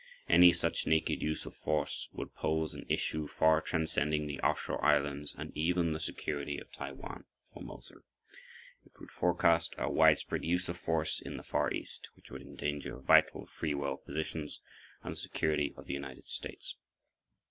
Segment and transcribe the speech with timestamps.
[0.27, 5.35] Any such naked use of force would pose an issue far transcending the offshore islands
[5.37, 7.97] and even the security of Taiwan (Formosa).
[8.83, 12.97] It would forecast a widespread use of force in the Far East which would endanger
[12.97, 14.59] vital free world positions,
[15.03, 16.77] and the security of the United States.